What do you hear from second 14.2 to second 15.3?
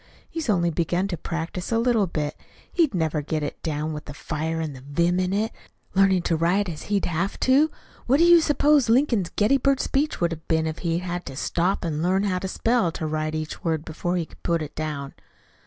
could put it down?"